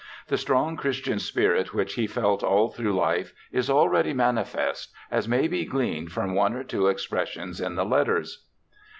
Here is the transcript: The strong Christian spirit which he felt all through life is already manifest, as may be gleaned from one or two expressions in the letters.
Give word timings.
The 0.29 0.37
strong 0.39 0.77
Christian 0.77 1.19
spirit 1.19 1.75
which 1.75 1.93
he 1.93 2.07
felt 2.07 2.41
all 2.41 2.71
through 2.71 2.95
life 2.95 3.33
is 3.51 3.69
already 3.69 4.13
manifest, 4.15 4.91
as 5.11 5.27
may 5.27 5.47
be 5.47 5.63
gleaned 5.63 6.11
from 6.11 6.33
one 6.33 6.55
or 6.55 6.63
two 6.63 6.87
expressions 6.87 7.61
in 7.61 7.75
the 7.75 7.85
letters. 7.85 8.47